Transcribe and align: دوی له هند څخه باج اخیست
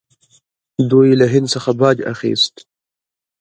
دوی 0.89 1.09
له 1.19 1.25
هند 1.33 1.47
څخه 1.53 1.71
باج 1.79 1.97
اخیست 2.13 2.55